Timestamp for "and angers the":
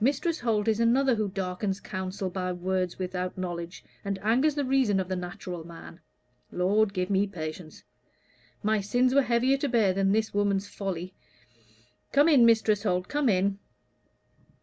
4.02-4.64